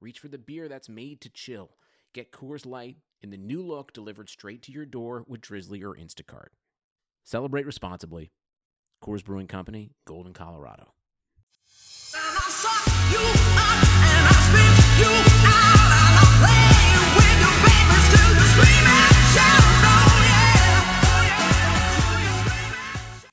reach 0.00 0.18
for 0.18 0.28
the 0.28 0.38
beer 0.38 0.68
that's 0.68 0.88
made 0.88 1.20
to 1.20 1.28
chill. 1.28 1.70
Get 2.12 2.32
Coors 2.32 2.66
Light 2.66 2.96
in 3.20 3.30
the 3.30 3.36
new 3.36 3.62
look 3.62 3.92
delivered 3.92 4.28
straight 4.28 4.62
to 4.62 4.72
your 4.72 4.86
door 4.86 5.24
with 5.28 5.42
Drizzly 5.42 5.82
or 5.82 5.94
Instacart. 5.94 6.48
Celebrate 7.24 7.66
responsibly. 7.66 8.32
Coors 9.02 9.24
Brewing 9.24 9.46
Company, 9.46 9.92
Golden, 10.06 10.32
Colorado. 10.32 10.92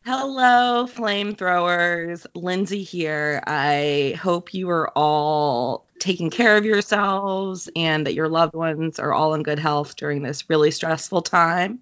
Hello, 0.06 0.88
flamethrowers. 0.88 2.26
Lindsay 2.34 2.84
here. 2.84 3.42
I 3.46 4.18
hope 4.22 4.54
you 4.54 4.70
are 4.70 4.90
all 4.96 5.87
taking 6.00 6.30
care 6.30 6.58
of 6.58 6.66
yourselves 6.66 7.70
and 7.76 8.06
that 8.06 8.14
your 8.14 8.30
loved 8.30 8.54
ones 8.54 9.00
are 9.00 9.14
all 9.14 9.34
in 9.34 9.44
good 9.44 9.60
health 9.60 9.96
during 9.96 10.22
this 10.22 10.50
really 10.50 10.72
stressful 10.72 11.22
time. 11.22 11.80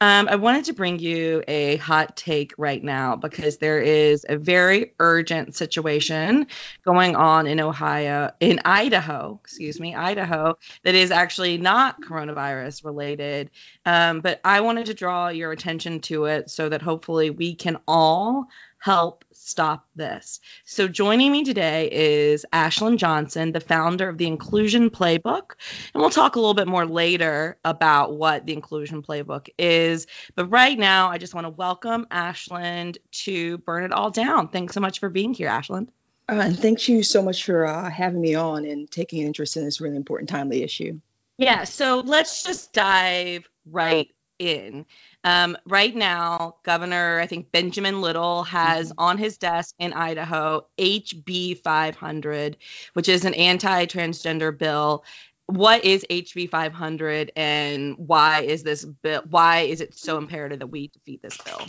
Um, 0.00 0.26
I 0.28 0.34
wanted 0.34 0.64
to 0.64 0.72
bring 0.72 0.98
you 0.98 1.44
a 1.46 1.76
hot 1.76 2.16
take 2.16 2.54
right 2.58 2.82
now 2.82 3.14
because 3.14 3.58
there 3.58 3.80
is 3.80 4.26
a 4.28 4.36
very 4.36 4.94
urgent 4.98 5.54
situation 5.54 6.48
going 6.84 7.14
on 7.14 7.46
in 7.46 7.60
Ohio, 7.60 8.32
in 8.40 8.58
Idaho, 8.64 9.38
excuse 9.44 9.78
me, 9.78 9.94
Idaho, 9.94 10.58
that 10.82 10.96
is 10.96 11.12
actually 11.12 11.56
not 11.56 12.02
coronavirus 12.02 12.84
related. 12.84 13.50
Um, 13.86 14.22
but 14.22 14.40
I 14.42 14.62
wanted 14.62 14.86
to 14.86 14.94
draw 14.94 15.28
your 15.28 15.52
attention 15.52 16.00
to 16.00 16.24
it 16.24 16.50
so 16.50 16.68
that 16.68 16.82
hopefully 16.82 17.30
we 17.30 17.54
can 17.54 17.78
all 17.86 18.48
help 18.78 19.24
stop 19.44 19.86
this. 19.96 20.40
So, 20.64 20.88
joining 20.88 21.32
me 21.32 21.44
today 21.44 21.88
is 21.90 22.46
Ashland 22.52 22.98
Johnson, 22.98 23.52
the 23.52 23.60
founder 23.60 24.08
of 24.08 24.18
the 24.18 24.26
Inclusion 24.26 24.90
Playbook. 24.90 25.52
And 25.92 26.00
we'll 26.00 26.10
talk 26.10 26.36
a 26.36 26.40
little 26.40 26.54
bit 26.54 26.68
more 26.68 26.86
later 26.86 27.58
about 27.64 28.16
what 28.16 28.46
the 28.46 28.52
Inclusion 28.52 29.02
Playbook 29.02 29.48
is. 29.58 30.06
But 30.34 30.46
right 30.46 30.78
now, 30.78 31.08
I 31.08 31.18
just 31.18 31.34
want 31.34 31.46
to 31.46 31.50
welcome 31.50 32.06
Ashland 32.10 32.98
to 33.12 33.58
Burn 33.58 33.84
It 33.84 33.92
All 33.92 34.10
Down. 34.10 34.48
Thanks 34.48 34.74
so 34.74 34.80
much 34.80 35.00
for 35.00 35.08
being 35.08 35.34
here, 35.34 35.48
Ashland. 35.48 35.90
Uh, 36.28 36.40
and 36.44 36.58
thank 36.58 36.88
you 36.88 37.02
so 37.02 37.22
much 37.22 37.44
for 37.44 37.66
uh, 37.66 37.90
having 37.90 38.20
me 38.20 38.34
on 38.34 38.64
and 38.64 38.90
taking 38.90 39.20
an 39.20 39.26
interest 39.26 39.56
in 39.56 39.64
this 39.64 39.80
really 39.80 39.96
important, 39.96 40.30
timely 40.30 40.62
issue. 40.62 41.00
Yeah, 41.36 41.64
so 41.64 42.00
let's 42.00 42.44
just 42.44 42.72
dive 42.72 43.48
right 43.66 44.10
in. 44.42 44.84
Um, 45.24 45.56
right 45.66 45.94
now, 45.94 46.56
Governor, 46.64 47.20
I 47.20 47.26
think 47.26 47.52
Benjamin 47.52 48.00
Little 48.00 48.42
has 48.44 48.90
mm-hmm. 48.90 49.00
on 49.00 49.18
his 49.18 49.38
desk 49.38 49.74
in 49.78 49.92
Idaho 49.92 50.66
HB 50.78 51.58
500, 51.58 52.56
which 52.94 53.08
is 53.08 53.24
an 53.24 53.34
anti 53.34 53.86
transgender 53.86 54.56
bill. 54.56 55.04
What 55.46 55.84
is 55.84 56.06
HB 56.08 56.50
500 56.50 57.32
and 57.36 57.94
why 57.98 58.42
is 58.42 58.62
this 58.62 58.84
bill? 58.84 59.22
Why 59.28 59.60
is 59.60 59.80
it 59.80 59.94
so 59.94 60.18
imperative 60.18 60.60
that 60.60 60.68
we 60.68 60.88
defeat 60.88 61.22
this 61.22 61.36
bill? 61.38 61.66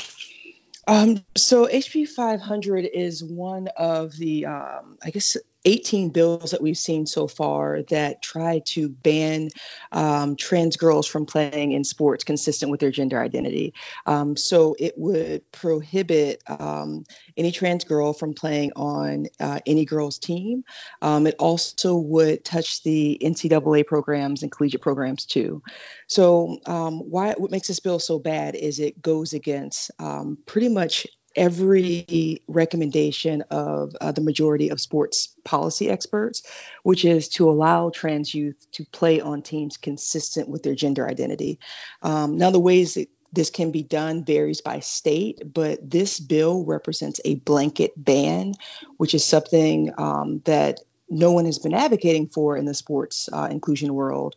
Um, 0.88 1.24
so 1.36 1.68
HB 1.68 2.10
500 2.10 2.86
is 2.86 3.24
one 3.24 3.70
of 3.78 4.18
the, 4.18 4.48
um, 4.48 4.98
I 5.02 5.12
guess, 5.12 5.38
18 5.66 6.10
bills 6.10 6.52
that 6.52 6.62
we've 6.62 6.78
seen 6.78 7.06
so 7.06 7.28
far 7.28 7.84
that 7.84 8.22
try 8.22 8.60
to 8.66 8.90
ban 8.90 9.50
um, 9.92 10.36
trans 10.36 10.76
girls 10.76 11.08
from 11.08 11.26
playing 11.26 11.72
in 11.72 11.84
sports 11.84 12.24
consistent 12.24 12.72
with 12.72 12.80
their 12.80 12.92
gender 12.92 13.20
identity. 13.22 13.74
Um, 14.06 14.36
so 14.36 14.76
it 14.78 14.94
would 14.98 15.50
prohibit 15.52 16.44
um, 16.48 17.06
any 17.38 17.52
trans 17.52 17.86
girl 17.86 18.14
from 18.14 18.34
playing 18.34 18.74
on 18.76 19.28
uh, 19.40 19.60
any 19.66 19.86
girl's 19.86 20.20
team. 20.20 20.64
Um, 21.02 21.28
it 21.28 21.36
also 21.40 21.96
would 21.96 22.44
touch 22.44 22.84
the 22.84 23.18
NCAA 23.22 23.86
programs 23.86 24.44
and 24.44 24.52
collegiate 24.52 24.82
programs 24.82 25.26
too. 25.26 25.62
So 26.08 26.60
um, 26.66 27.00
why 27.00 27.34
what 27.38 27.52
makes 27.52 27.68
this 27.68 27.80
bill 27.80 28.00
so 28.00 28.20
bad 28.20 28.56
is 28.56 28.80
it 28.80 29.02
goes 29.02 29.34
against 29.34 29.92
um, 30.00 30.38
pretty 30.46 30.70
much 30.70 31.08
every 31.36 32.42
recommendation 32.48 33.44
of 33.50 33.96
uh, 34.00 34.12
the 34.12 34.22
majority 34.22 34.70
of 34.70 34.80
sports 34.80 35.36
policy 35.44 35.90
experts, 35.90 36.44
which 36.84 37.06
is 37.06 37.30
to 37.30 37.50
allow 37.50 37.90
trans 37.90 38.34
youth 38.34 38.66
to 38.72 38.86
play 38.86 39.22
on 39.22 39.42
teams 39.42 39.78
consistent 39.78 40.50
with 40.50 40.64
their 40.64 40.76
gender 40.76 41.08
identity. 41.08 41.60
Um, 42.02 42.38
now, 42.38 42.52
the 42.52 42.60
ways 42.60 42.96
that 42.96 43.10
this 43.32 43.50
can 43.50 43.72
be 43.72 43.82
done 43.82 44.24
varies 44.24 44.62
by 44.62 44.80
state, 44.80 45.42
but 45.54 45.90
this 45.90 46.20
bill 46.20 46.64
represents 46.64 47.20
a 47.26 47.36
blanket 47.36 47.92
ban, 47.98 48.54
which 48.98 49.16
is 49.16 49.26
something 49.26 49.92
um, 49.98 50.42
that 50.46 50.82
no 51.10 51.32
one 51.32 51.46
has 51.46 51.60
been 51.60 51.74
advocating 51.74 52.28
for 52.28 52.56
in 52.56 52.66
the 52.66 52.76
sports 52.76 53.30
uh, 53.34 53.48
inclusion 53.50 53.94
world. 53.94 54.36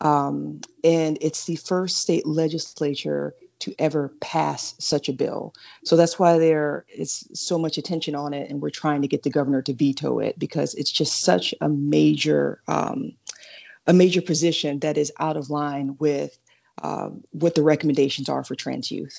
Um, 0.00 0.60
and 0.84 1.18
it's 1.20 1.46
the 1.46 1.56
first 1.56 1.98
state 1.98 2.26
legislature 2.26 3.34
to 3.60 3.74
ever 3.78 4.12
pass 4.20 4.74
such 4.78 5.08
a 5.08 5.12
bill. 5.12 5.54
So 5.84 5.96
that's 5.96 6.18
why 6.18 6.38
there 6.38 6.84
is 6.94 7.28
so 7.34 7.58
much 7.58 7.78
attention 7.78 8.14
on 8.14 8.34
it, 8.34 8.50
and 8.50 8.60
we're 8.60 8.70
trying 8.70 9.02
to 9.02 9.08
get 9.08 9.22
the 9.22 9.30
governor 9.30 9.62
to 9.62 9.72
veto 9.72 10.18
it 10.18 10.38
because 10.38 10.74
it's 10.74 10.92
just 10.92 11.20
such 11.20 11.54
a 11.60 11.68
major, 11.68 12.60
um, 12.68 13.12
a 13.86 13.92
major 13.92 14.22
position 14.22 14.80
that 14.80 14.98
is 14.98 15.12
out 15.18 15.36
of 15.36 15.50
line 15.50 15.96
with 15.98 16.36
um, 16.82 17.24
what 17.30 17.54
the 17.54 17.62
recommendations 17.62 18.28
are 18.28 18.44
for 18.44 18.54
trans 18.54 18.90
youth. 18.90 19.18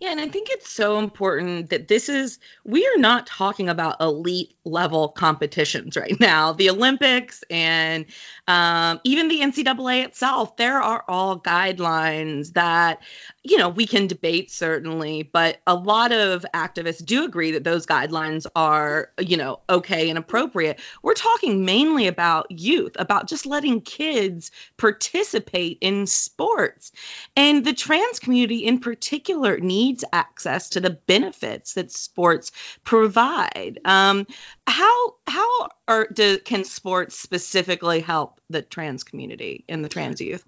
Yeah, 0.00 0.12
and 0.12 0.20
I 0.20 0.28
think 0.28 0.48
it's 0.48 0.70
so 0.70 1.00
important 1.00 1.70
that 1.70 1.88
this 1.88 2.08
is, 2.08 2.38
we 2.64 2.86
are 2.86 2.98
not 2.98 3.26
talking 3.26 3.68
about 3.68 4.00
elite 4.00 4.54
level 4.64 5.08
competitions 5.08 5.96
right 5.96 6.18
now. 6.20 6.52
The 6.52 6.70
Olympics 6.70 7.42
and 7.50 8.06
um, 8.46 9.00
even 9.02 9.26
the 9.26 9.40
NCAA 9.40 10.04
itself, 10.04 10.56
there 10.56 10.80
are 10.80 11.04
all 11.08 11.40
guidelines 11.40 12.52
that, 12.52 13.00
you 13.48 13.56
know, 13.56 13.68
we 13.70 13.86
can 13.86 14.06
debate 14.06 14.50
certainly, 14.50 15.22
but 15.22 15.60
a 15.66 15.74
lot 15.74 16.12
of 16.12 16.44
activists 16.54 17.04
do 17.04 17.24
agree 17.24 17.52
that 17.52 17.64
those 17.64 17.86
guidelines 17.86 18.46
are, 18.54 19.10
you 19.18 19.36
know, 19.36 19.60
okay 19.70 20.10
and 20.10 20.18
appropriate. 20.18 20.80
We're 21.02 21.14
talking 21.14 21.64
mainly 21.64 22.08
about 22.08 22.50
youth, 22.50 22.92
about 22.98 23.26
just 23.26 23.46
letting 23.46 23.80
kids 23.80 24.50
participate 24.76 25.78
in 25.80 26.06
sports. 26.06 26.92
And 27.36 27.64
the 27.64 27.72
trans 27.72 28.18
community 28.18 28.66
in 28.66 28.80
particular 28.80 29.58
needs 29.58 30.04
access 30.12 30.70
to 30.70 30.80
the 30.80 30.90
benefits 30.90 31.74
that 31.74 31.90
sports 31.90 32.52
provide. 32.84 33.80
Um, 33.84 34.26
how 34.66 35.14
how 35.26 35.68
are, 35.86 36.06
do, 36.12 36.38
can 36.38 36.64
sports 36.64 37.18
specifically 37.18 38.00
help 38.00 38.40
the 38.50 38.60
trans 38.60 39.04
community 39.04 39.64
and 39.68 39.82
the 39.82 39.88
trans 39.88 40.20
youth? 40.20 40.44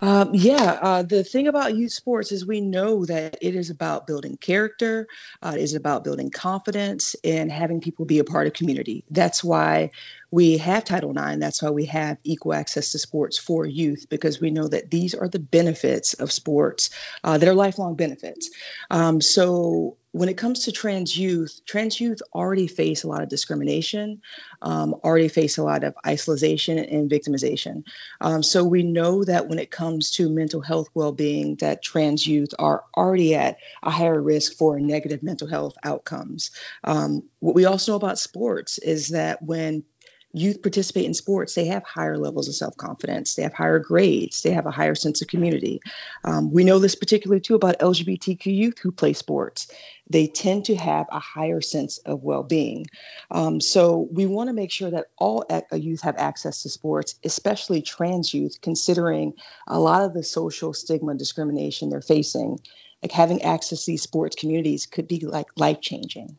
Um, 0.00 0.30
yeah, 0.32 0.78
uh, 0.80 1.02
the 1.02 1.24
thing 1.24 1.48
about 1.48 1.76
youth 1.76 1.90
sports 1.90 2.30
is 2.30 2.46
we 2.46 2.60
know 2.60 3.04
that 3.06 3.38
it 3.42 3.56
is 3.56 3.70
about 3.70 4.06
building 4.06 4.36
character, 4.36 5.08
uh, 5.42 5.54
it 5.56 5.60
is 5.60 5.74
about 5.74 6.04
building 6.04 6.30
confidence 6.30 7.16
and 7.24 7.50
having 7.50 7.80
people 7.80 8.04
be 8.04 8.20
a 8.20 8.24
part 8.24 8.46
of 8.46 8.52
community. 8.52 9.04
That's 9.10 9.42
why 9.42 9.90
we 10.30 10.58
have 10.58 10.84
Title 10.84 11.10
IX. 11.10 11.38
That's 11.38 11.62
why 11.62 11.70
we 11.70 11.86
have 11.86 12.18
equal 12.24 12.54
access 12.54 12.92
to 12.92 12.98
sports 12.98 13.38
for 13.38 13.64
youth 13.64 14.06
because 14.08 14.40
we 14.40 14.50
know 14.50 14.68
that 14.68 14.90
these 14.90 15.14
are 15.14 15.28
the 15.28 15.38
benefits 15.38 16.14
of 16.14 16.32
sports 16.32 16.90
uh, 17.24 17.38
that 17.38 17.48
are 17.48 17.54
lifelong 17.54 17.96
benefits. 17.96 18.50
Um, 18.90 19.20
so 19.20 19.96
when 20.12 20.28
it 20.28 20.38
comes 20.38 20.64
to 20.64 20.72
trans 20.72 21.16
youth, 21.16 21.60
trans 21.66 22.00
youth 22.00 22.20
already 22.34 22.66
face 22.66 23.04
a 23.04 23.08
lot 23.08 23.22
of 23.22 23.28
discrimination, 23.28 24.22
um, 24.62 24.94
already 25.04 25.28
face 25.28 25.58
a 25.58 25.62
lot 25.62 25.84
of 25.84 25.94
isolation 26.06 26.78
and 26.78 27.10
victimization. 27.10 27.84
Um, 28.20 28.42
so 28.42 28.64
we 28.64 28.82
know 28.82 29.22
that 29.24 29.48
when 29.48 29.58
it 29.58 29.70
comes 29.70 30.12
to 30.12 30.30
mental 30.30 30.60
health 30.60 30.88
well-being, 30.94 31.56
that 31.56 31.82
trans 31.82 32.26
youth 32.26 32.50
are 32.58 32.84
already 32.96 33.34
at 33.34 33.58
a 33.82 33.90
higher 33.90 34.20
risk 34.20 34.54
for 34.54 34.80
negative 34.80 35.22
mental 35.22 35.46
health 35.46 35.76
outcomes. 35.84 36.50
Um, 36.84 37.24
what 37.40 37.54
we 37.54 37.66
also 37.66 37.92
know 37.92 37.96
about 37.96 38.18
sports 38.18 38.78
is 38.78 39.08
that 39.08 39.42
when 39.42 39.84
youth 40.32 40.62
participate 40.62 41.06
in 41.06 41.14
sports, 41.14 41.54
they 41.54 41.66
have 41.66 41.82
higher 41.84 42.18
levels 42.18 42.48
of 42.48 42.54
self 42.54 42.76
confidence, 42.76 43.34
they 43.34 43.42
have 43.42 43.54
higher 43.54 43.78
grades, 43.78 44.42
they 44.42 44.50
have 44.50 44.66
a 44.66 44.70
higher 44.70 44.94
sense 44.94 45.22
of 45.22 45.28
community. 45.28 45.80
Um, 46.24 46.50
we 46.52 46.64
know 46.64 46.78
this 46.78 46.94
particularly 46.94 47.40
too 47.40 47.54
about 47.54 47.78
LGBTQ 47.78 48.46
youth 48.46 48.78
who 48.78 48.92
play 48.92 49.14
sports. 49.14 49.68
They 50.10 50.26
tend 50.26 50.66
to 50.66 50.76
have 50.76 51.06
a 51.10 51.18
higher 51.18 51.60
sense 51.60 51.98
of 51.98 52.22
well 52.22 52.42
being. 52.42 52.86
Um, 53.30 53.60
so 53.60 54.08
we 54.10 54.26
want 54.26 54.48
to 54.48 54.54
make 54.54 54.70
sure 54.70 54.90
that 54.90 55.06
all 55.18 55.44
youth 55.72 56.02
have 56.02 56.16
access 56.16 56.62
to 56.62 56.68
sports, 56.68 57.18
especially 57.24 57.82
trans 57.82 58.32
youth, 58.32 58.60
considering 58.60 59.34
a 59.66 59.78
lot 59.78 60.02
of 60.02 60.14
the 60.14 60.22
social 60.22 60.72
stigma 60.74 61.10
and 61.10 61.18
discrimination 61.18 61.88
they're 61.88 62.00
facing. 62.00 62.60
Like 63.02 63.12
having 63.12 63.42
access 63.42 63.84
to 63.84 63.92
these 63.92 64.02
sports 64.02 64.36
communities 64.36 64.86
could 64.86 65.06
be 65.06 65.20
like 65.20 65.46
life 65.56 65.80
changing. 65.80 66.36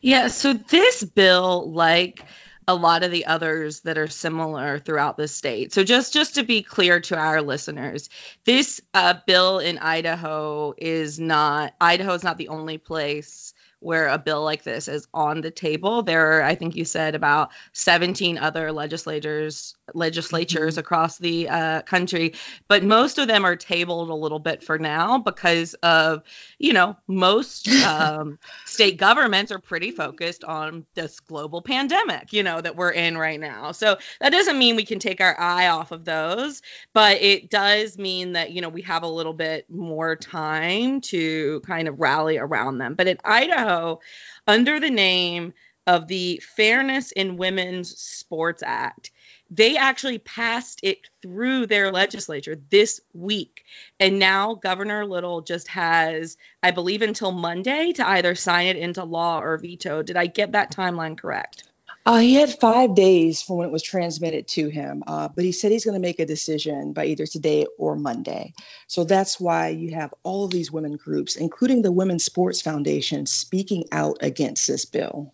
Yeah, 0.00 0.28
so 0.28 0.52
this 0.52 1.02
bill, 1.02 1.70
like 1.72 2.24
a 2.68 2.74
lot 2.74 3.02
of 3.02 3.10
the 3.10 3.26
others 3.26 3.80
that 3.80 3.98
are 3.98 4.08
similar 4.08 4.78
throughout 4.78 5.16
the 5.16 5.28
state. 5.28 5.72
So 5.72 5.84
just 5.84 6.12
just 6.12 6.36
to 6.36 6.42
be 6.42 6.62
clear 6.62 7.00
to 7.00 7.16
our 7.16 7.42
listeners, 7.42 8.08
this 8.44 8.80
uh, 8.94 9.14
bill 9.26 9.58
in 9.58 9.78
Idaho 9.78 10.74
is 10.76 11.18
not 11.18 11.74
Idaho 11.80 12.14
is 12.14 12.24
not 12.24 12.38
the 12.38 12.48
only 12.48 12.78
place 12.78 13.54
where 13.82 14.08
a 14.08 14.18
bill 14.18 14.44
like 14.44 14.62
this 14.62 14.86
is 14.86 15.08
on 15.12 15.40
the 15.40 15.50
table. 15.50 16.02
There 16.02 16.38
are, 16.38 16.42
I 16.42 16.54
think 16.54 16.76
you 16.76 16.84
said, 16.84 17.16
about 17.16 17.50
17 17.72 18.38
other 18.38 18.70
legislators 18.70 19.74
legislatures 19.94 20.74
mm-hmm. 20.74 20.80
across 20.80 21.18
the 21.18 21.48
uh, 21.48 21.82
country, 21.82 22.34
but 22.68 22.84
most 22.84 23.18
of 23.18 23.28
them 23.28 23.44
are 23.44 23.56
tabled 23.56 24.10
a 24.10 24.14
little 24.14 24.38
bit 24.38 24.62
for 24.62 24.78
now 24.78 25.18
because 25.18 25.74
of, 25.82 26.22
you 26.58 26.72
know, 26.72 26.96
most 27.06 27.68
um, 27.86 28.38
state 28.64 28.96
governments 28.96 29.52
are 29.52 29.58
pretty 29.58 29.90
focused 29.90 30.44
on 30.44 30.84
this 30.94 31.20
global 31.20 31.62
pandemic, 31.62 32.32
you 32.32 32.42
know, 32.42 32.60
that 32.60 32.76
we're 32.76 32.90
in 32.90 33.16
right 33.16 33.40
now. 33.40 33.72
So 33.72 33.96
that 34.20 34.32
doesn't 34.32 34.58
mean 34.58 34.76
we 34.76 34.84
can 34.84 34.98
take 34.98 35.20
our 35.20 35.38
eye 35.38 35.68
off 35.68 35.92
of 35.92 36.04
those, 36.04 36.62
but 36.92 37.20
it 37.20 37.50
does 37.50 37.98
mean 37.98 38.32
that, 38.32 38.52
you 38.52 38.60
know, 38.60 38.68
we 38.68 38.82
have 38.82 39.02
a 39.02 39.08
little 39.08 39.32
bit 39.32 39.68
more 39.70 40.16
time 40.16 41.00
to 41.02 41.60
kind 41.60 41.88
of 41.88 42.00
rally 42.00 42.38
around 42.38 42.78
them. 42.78 42.94
But 42.94 43.08
in 43.08 43.18
Idaho, 43.24 44.00
under 44.46 44.80
the 44.80 44.90
name 44.90 45.52
of 45.86 46.06
the 46.08 46.40
Fairness 46.56 47.12
in 47.12 47.36
Women's 47.36 47.98
Sports 47.98 48.62
Act, 48.64 49.10
they 49.54 49.76
actually 49.76 50.18
passed 50.18 50.80
it 50.82 51.08
through 51.20 51.66
their 51.66 51.92
legislature 51.92 52.56
this 52.70 53.02
week. 53.12 53.64
And 54.00 54.18
now 54.18 54.54
Governor 54.54 55.04
Little 55.04 55.42
just 55.42 55.68
has, 55.68 56.38
I 56.62 56.70
believe, 56.70 57.02
until 57.02 57.32
Monday 57.32 57.92
to 57.92 58.08
either 58.08 58.34
sign 58.34 58.68
it 58.68 58.76
into 58.76 59.04
law 59.04 59.40
or 59.40 59.58
veto. 59.58 60.02
Did 60.02 60.16
I 60.16 60.26
get 60.26 60.52
that 60.52 60.72
timeline 60.72 61.18
correct? 61.18 61.64
Uh, 62.04 62.18
he 62.18 62.34
had 62.34 62.58
five 62.58 62.94
days 62.96 63.42
from 63.42 63.58
when 63.58 63.68
it 63.68 63.72
was 63.72 63.82
transmitted 63.82 64.48
to 64.48 64.68
him, 64.68 65.04
uh, 65.06 65.28
but 65.28 65.44
he 65.44 65.52
said 65.52 65.70
he's 65.70 65.84
going 65.84 65.94
to 65.94 66.00
make 66.00 66.18
a 66.18 66.26
decision 66.26 66.94
by 66.94 67.04
either 67.04 67.26
today 67.26 67.66
or 67.78 67.94
Monday. 67.94 68.54
So 68.88 69.04
that's 69.04 69.38
why 69.38 69.68
you 69.68 69.94
have 69.94 70.12
all 70.24 70.46
of 70.46 70.50
these 70.50 70.72
women 70.72 70.96
groups, 70.96 71.36
including 71.36 71.82
the 71.82 71.92
Women's 71.92 72.24
Sports 72.24 72.62
Foundation, 72.62 73.26
speaking 73.26 73.84
out 73.92 74.18
against 74.22 74.66
this 74.66 74.84
bill. 74.86 75.32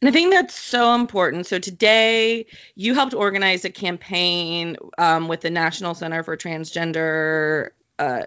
And 0.00 0.08
I 0.08 0.12
think 0.12 0.32
that's 0.32 0.54
so 0.54 0.94
important. 0.94 1.46
So 1.46 1.58
today, 1.58 2.46
you 2.74 2.94
helped 2.94 3.14
organize 3.14 3.64
a 3.64 3.70
campaign 3.70 4.76
um, 4.98 5.28
with 5.28 5.40
the 5.40 5.50
National 5.50 5.94
Center 5.94 6.22
for 6.22 6.36
Transgender 6.36 7.70
uh, 7.98 8.22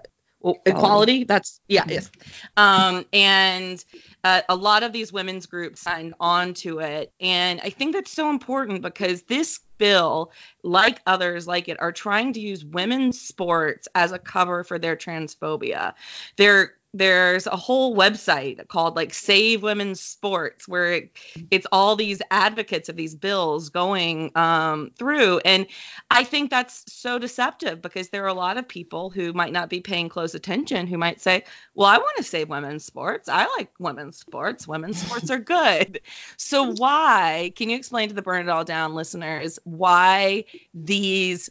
Equality. 0.65 1.23
That's 1.23 1.59
yeah, 1.67 1.81
mm-hmm. 1.81 1.91
yes. 1.91 2.11
Um, 2.55 3.05
and 3.11 3.83
uh, 4.23 4.41
a 4.47 4.55
lot 4.55 4.83
of 4.83 4.93
these 4.93 5.11
women's 5.11 5.45
groups 5.47 5.81
signed 5.81 6.13
on 6.19 6.53
to 6.55 6.79
it, 6.79 7.11
and 7.19 7.59
I 7.63 7.69
think 7.69 7.93
that's 7.93 8.11
so 8.11 8.29
important 8.29 8.81
because 8.81 9.23
this 9.23 9.59
bill, 9.77 10.31
like 10.63 11.01
others 11.05 11.47
like 11.47 11.69
it, 11.69 11.81
are 11.81 11.91
trying 11.91 12.33
to 12.33 12.39
use 12.39 12.63
women's 12.63 13.19
sports 13.19 13.87
as 13.95 14.11
a 14.11 14.19
cover 14.19 14.63
for 14.63 14.79
their 14.79 14.95
transphobia. 14.95 15.93
They're 16.37 16.73
there's 16.97 17.47
a 17.47 17.55
whole 17.55 17.95
website 17.95 18.67
called 18.67 18.95
like 18.95 19.13
Save 19.13 19.63
Women's 19.63 20.01
Sports 20.01 20.67
where 20.67 20.93
it, 20.93 21.17
it's 21.51 21.67
all 21.71 21.95
these 21.95 22.21
advocates 22.31 22.89
of 22.89 22.95
these 22.95 23.15
bills 23.15 23.69
going 23.69 24.31
um, 24.35 24.91
through. 24.97 25.39
And 25.39 25.67
I 26.09 26.23
think 26.23 26.49
that's 26.49 26.83
so 26.91 27.19
deceptive 27.19 27.81
because 27.81 28.09
there 28.09 28.23
are 28.23 28.27
a 28.27 28.33
lot 28.33 28.57
of 28.57 28.67
people 28.67 29.09
who 29.09 29.33
might 29.33 29.53
not 29.53 29.69
be 29.69 29.79
paying 29.79 30.09
close 30.09 30.33
attention 30.35 30.87
who 30.87 30.97
might 30.97 31.21
say, 31.21 31.43
Well, 31.75 31.87
I 31.87 31.97
want 31.97 32.17
to 32.17 32.23
save 32.23 32.49
women's 32.49 32.85
sports. 32.85 33.29
I 33.29 33.45
like 33.57 33.69
women's 33.79 34.17
sports. 34.17 34.67
Women's 34.67 35.01
sports 35.01 35.29
are 35.29 35.39
good. 35.39 36.01
So, 36.37 36.73
why 36.73 37.51
can 37.55 37.69
you 37.69 37.77
explain 37.77 38.09
to 38.09 38.15
the 38.15 38.21
Burn 38.21 38.47
It 38.47 38.49
All 38.49 38.63
Down 38.63 38.95
listeners 38.95 39.59
why 39.63 40.45
these 40.73 41.49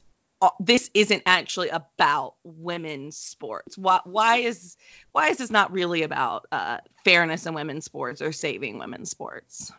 this 0.60 0.90
isn't 0.94 1.22
actually 1.26 1.68
about 1.68 2.34
women's 2.44 3.16
sports. 3.16 3.76
Why, 3.76 4.00
why 4.04 4.36
is 4.38 4.76
why 5.12 5.28
is 5.28 5.38
this 5.38 5.50
not 5.50 5.72
really 5.72 6.02
about 6.02 6.46
uh, 6.52 6.78
fairness 7.04 7.46
in 7.46 7.54
women's 7.54 7.84
sports 7.84 8.20
or 8.22 8.32
saving 8.32 8.78
women's 8.78 9.10
sports? 9.10 9.72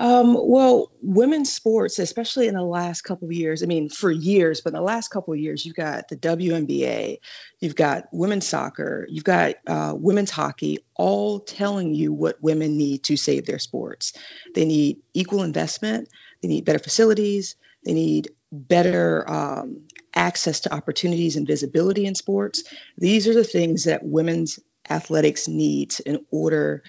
Um, 0.00 0.34
well, 0.34 0.90
women's 1.02 1.52
sports, 1.52 1.98
especially 1.98 2.48
in 2.48 2.54
the 2.54 2.62
last 2.62 3.02
couple 3.02 3.28
of 3.28 3.32
years, 3.32 3.62
I 3.62 3.66
mean, 3.66 3.90
for 3.90 4.10
years, 4.10 4.62
but 4.62 4.70
in 4.70 4.74
the 4.74 4.80
last 4.80 5.08
couple 5.08 5.34
of 5.34 5.40
years, 5.40 5.66
you've 5.66 5.76
got 5.76 6.08
the 6.08 6.16
WNBA, 6.16 7.18
you've 7.58 7.76
got 7.76 8.08
women's 8.10 8.46
soccer, 8.46 9.06
you've 9.10 9.24
got 9.24 9.56
uh, 9.66 9.94
women's 9.94 10.30
hockey, 10.30 10.78
all 10.94 11.38
telling 11.38 11.94
you 11.94 12.14
what 12.14 12.42
women 12.42 12.78
need 12.78 13.02
to 13.04 13.18
save 13.18 13.44
their 13.44 13.58
sports. 13.58 14.14
They 14.54 14.64
need 14.64 15.00
equal 15.12 15.42
investment, 15.42 16.08
they 16.40 16.48
need 16.48 16.64
better 16.64 16.78
facilities, 16.78 17.56
they 17.84 17.94
need 17.94 18.30
better 18.52 19.28
um, 19.30 19.82
access 20.14 20.60
to 20.60 20.74
opportunities 20.74 21.36
and 21.36 21.46
visibility 21.46 22.06
in 22.06 22.14
sports. 22.14 22.64
These 22.98 23.28
are 23.28 23.34
the 23.34 23.44
things 23.44 23.84
that 23.84 24.04
women's 24.04 24.58
athletics 24.88 25.46
needs 25.46 26.00
in 26.00 26.24
order 26.30 26.82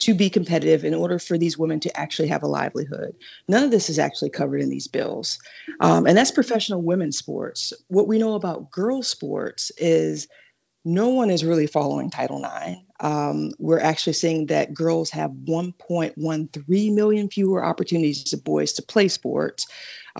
to 0.00 0.14
be 0.14 0.30
competitive, 0.30 0.84
in 0.84 0.94
order 0.94 1.18
for 1.18 1.36
these 1.36 1.58
women 1.58 1.78
to 1.80 1.94
actually 1.98 2.28
have 2.28 2.42
a 2.42 2.48
livelihood. 2.48 3.14
None 3.48 3.64
of 3.64 3.70
this 3.70 3.90
is 3.90 3.98
actually 3.98 4.30
covered 4.30 4.62
in 4.62 4.70
these 4.70 4.88
bills. 4.88 5.38
Um, 5.80 6.06
and 6.06 6.16
that's 6.16 6.30
professional 6.30 6.80
women's 6.80 7.18
sports. 7.18 7.74
What 7.88 8.08
we 8.08 8.18
know 8.18 8.34
about 8.34 8.70
girls' 8.70 9.08
sports 9.08 9.70
is 9.76 10.26
no 10.84 11.10
one 11.10 11.28
is 11.28 11.44
really 11.44 11.66
following 11.66 12.08
Title 12.08 12.42
IX. 12.42 12.80
Um, 13.00 13.52
we're 13.58 13.80
actually 13.80 14.14
seeing 14.14 14.46
that 14.46 14.72
girls 14.72 15.10
have 15.10 15.30
1.13 15.30 16.94
million 16.94 17.28
fewer 17.28 17.62
opportunities 17.62 18.24
than 18.24 18.40
boys 18.40 18.72
to 18.74 18.82
play 18.82 19.08
sports. 19.08 19.66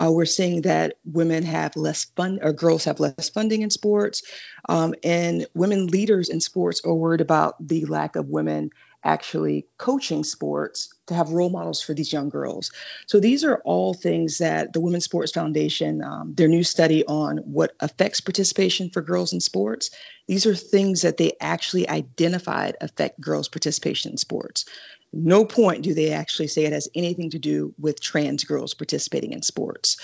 Uh, 0.02 0.10
we're 0.10 0.24
seeing 0.24 0.62
that 0.62 0.96
women 1.04 1.42
have 1.44 1.76
less 1.76 2.04
fun, 2.16 2.38
or 2.42 2.52
girls 2.52 2.84
have 2.84 3.00
less 3.00 3.28
funding 3.28 3.62
in 3.62 3.70
sports, 3.70 4.22
um, 4.68 4.94
and 5.04 5.46
women 5.54 5.86
leaders 5.88 6.28
in 6.28 6.40
sports 6.40 6.80
are 6.84 6.94
worried 6.94 7.20
about 7.20 7.54
the 7.66 7.84
lack 7.86 8.16
of 8.16 8.28
women 8.28 8.70
actually 9.04 9.66
coaching 9.78 10.24
sports 10.24 10.92
to 11.10 11.14
have 11.16 11.30
role 11.30 11.50
models 11.50 11.82
for 11.82 11.92
these 11.92 12.12
young 12.12 12.28
girls. 12.28 12.70
So 13.06 13.20
these 13.20 13.44
are 13.44 13.56
all 13.64 13.94
things 13.94 14.38
that 14.38 14.72
the 14.72 14.80
Women's 14.80 15.04
Sports 15.04 15.32
Foundation, 15.32 16.02
um, 16.02 16.34
their 16.34 16.48
new 16.48 16.62
study 16.62 17.04
on 17.04 17.38
what 17.38 17.74
affects 17.80 18.20
participation 18.20 18.90
for 18.90 19.02
girls 19.02 19.32
in 19.32 19.40
sports, 19.40 19.90
these 20.28 20.46
are 20.46 20.54
things 20.54 21.02
that 21.02 21.16
they 21.16 21.32
actually 21.40 21.88
identified 21.88 22.76
affect 22.80 23.20
girls' 23.20 23.48
participation 23.48 24.12
in 24.12 24.16
sports. 24.16 24.64
No 25.12 25.44
point 25.44 25.82
do 25.82 25.92
they 25.92 26.12
actually 26.12 26.46
say 26.46 26.64
it 26.64 26.72
has 26.72 26.88
anything 26.94 27.30
to 27.30 27.40
do 27.40 27.74
with 27.76 28.00
trans 28.00 28.44
girls 28.44 28.74
participating 28.74 29.32
in 29.32 29.42
sports. 29.42 29.96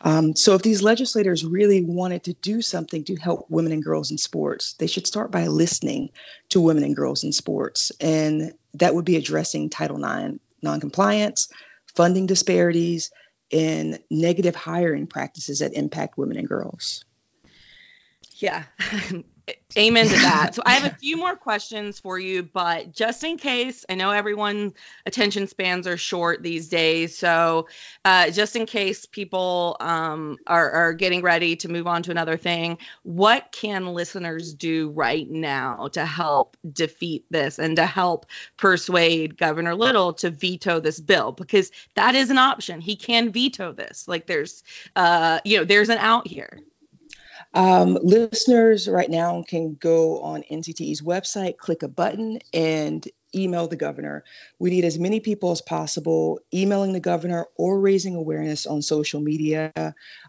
Um, 0.00 0.34
so, 0.34 0.54
if 0.54 0.62
these 0.62 0.82
legislators 0.82 1.44
really 1.44 1.84
wanted 1.84 2.24
to 2.24 2.32
do 2.32 2.62
something 2.62 3.04
to 3.04 3.16
help 3.16 3.50
women 3.50 3.72
and 3.72 3.84
girls 3.84 4.10
in 4.10 4.16
sports, 4.16 4.72
they 4.74 4.86
should 4.86 5.06
start 5.06 5.30
by 5.30 5.48
listening 5.48 6.08
to 6.48 6.62
women 6.62 6.82
and 6.82 6.96
girls 6.96 7.24
in 7.24 7.32
sports. 7.32 7.92
And 8.00 8.54
that 8.74 8.94
would 8.94 9.04
be 9.04 9.16
addressing 9.16 9.68
Title 9.68 10.02
IX 10.02 10.38
noncompliance, 10.64 11.48
funding 11.94 12.26
disparities, 12.26 13.10
and 13.52 13.98
negative 14.10 14.56
hiring 14.56 15.06
practices 15.06 15.60
that 15.60 15.74
impact 15.74 16.18
women 16.18 16.36
and 16.36 16.48
girls. 16.48 17.04
Yeah, 18.44 18.64
Amen 19.76 20.06
to 20.06 20.14
that. 20.14 20.54
So 20.54 20.62
I 20.64 20.74
have 20.74 20.90
a 20.90 20.96
few 20.96 21.16
more 21.16 21.36
questions 21.36 21.98
for 21.98 22.18
you, 22.18 22.44
but 22.44 22.92
just 22.92 23.24
in 23.24 23.36
case, 23.36 23.84
I 23.88 23.94
know 23.94 24.10
everyone's 24.12 24.72
attention 25.04 25.48
spans 25.48 25.86
are 25.86 25.96
short 25.96 26.42
these 26.42 26.68
days. 26.68 27.18
So 27.18 27.68
uh, 28.04 28.30
just 28.30 28.56
in 28.56 28.66
case 28.66 29.04
people 29.04 29.76
um, 29.80 30.38
are, 30.46 30.70
are 30.70 30.92
getting 30.92 31.22
ready 31.22 31.56
to 31.56 31.68
move 31.68 31.86
on 31.86 32.04
to 32.04 32.10
another 32.10 32.36
thing, 32.36 32.78
what 33.02 33.50
can 33.52 33.88
listeners 33.88 34.54
do 34.54 34.90
right 34.90 35.28
now 35.28 35.88
to 35.88 36.06
help 36.06 36.56
defeat 36.72 37.26
this 37.30 37.58
and 37.58 37.76
to 37.76 37.84
help 37.84 38.26
persuade 38.56 39.36
Governor 39.36 39.74
Little 39.74 40.12
to 40.14 40.30
veto 40.30 40.78
this 40.80 41.00
bill? 41.00 41.32
Because 41.32 41.72
that 41.96 42.14
is 42.14 42.30
an 42.30 42.38
option. 42.38 42.80
He 42.80 42.96
can 42.96 43.32
veto 43.32 43.72
this. 43.72 44.06
Like 44.06 44.26
there's, 44.26 44.62
uh, 44.94 45.40
you 45.44 45.58
know, 45.58 45.64
there's 45.64 45.88
an 45.88 45.98
out 45.98 46.28
here. 46.28 46.60
Um, 47.54 47.98
listeners 48.02 48.88
right 48.88 49.08
now 49.08 49.42
can 49.46 49.74
go 49.74 50.20
on 50.20 50.42
NCTE's 50.50 51.02
website, 51.02 51.56
click 51.56 51.82
a 51.82 51.88
button, 51.88 52.40
and 52.52 53.06
email 53.34 53.66
the 53.66 53.76
governor. 53.76 54.24
We 54.58 54.70
need 54.70 54.84
as 54.84 54.98
many 54.98 55.20
people 55.20 55.50
as 55.50 55.60
possible 55.60 56.40
emailing 56.52 56.92
the 56.92 57.00
governor 57.00 57.46
or 57.56 57.80
raising 57.80 58.14
awareness 58.14 58.66
on 58.66 58.82
social 58.82 59.20
media 59.20 59.72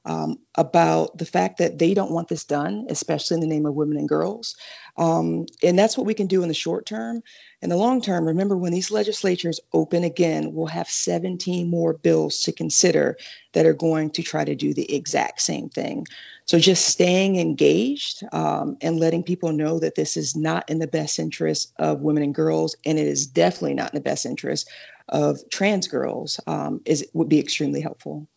um, 0.05 0.39
about 0.55 1.17
the 1.17 1.25
fact 1.25 1.59
that 1.59 1.77
they 1.77 1.93
don't 1.93 2.11
want 2.11 2.27
this 2.27 2.45
done, 2.45 2.87
especially 2.89 3.35
in 3.35 3.41
the 3.41 3.47
name 3.47 3.65
of 3.65 3.75
women 3.75 3.97
and 3.97 4.09
girls. 4.09 4.55
Um, 4.97 5.45
and 5.63 5.77
that's 5.77 5.97
what 5.97 6.07
we 6.07 6.13
can 6.13 6.27
do 6.27 6.41
in 6.41 6.47
the 6.47 6.53
short 6.53 6.85
term. 6.85 7.21
In 7.65 7.69
the 7.69 7.77
long 7.77 7.99
term, 7.99 8.27
remember 8.27 8.55
when 8.55 8.73
these 8.73 8.91
legislatures 8.91 9.59
open 9.73 10.03
again, 10.03 10.53
we'll 10.53 10.67
have 10.67 10.87
17 10.87 11.67
more 11.67 11.93
bills 11.93 12.41
to 12.41 12.51
consider 12.51 13.17
that 13.53 13.65
are 13.65 13.73
going 13.73 14.11
to 14.11 14.21
try 14.21 14.45
to 14.45 14.53
do 14.53 14.75
the 14.75 14.93
exact 14.93 15.41
same 15.41 15.69
thing. 15.69 16.05
So 16.45 16.59
just 16.59 16.85
staying 16.85 17.37
engaged 17.37 18.21
um, 18.31 18.77
and 18.81 18.99
letting 18.99 19.23
people 19.23 19.51
know 19.51 19.79
that 19.79 19.95
this 19.95 20.15
is 20.15 20.35
not 20.35 20.69
in 20.69 20.77
the 20.77 20.85
best 20.85 21.17
interest 21.17 21.73
of 21.79 22.01
women 22.01 22.21
and 22.21 22.35
girls, 22.35 22.75
and 22.85 22.99
it 22.99 23.07
is 23.07 23.25
definitely 23.25 23.73
not 23.73 23.91
in 23.91 23.97
the 23.97 24.03
best 24.03 24.27
interest 24.27 24.69
of 25.09 25.39
trans 25.49 25.87
girls, 25.87 26.39
um, 26.45 26.81
is 26.85 27.09
would 27.13 27.29
be 27.29 27.39
extremely 27.39 27.81
helpful. 27.81 28.27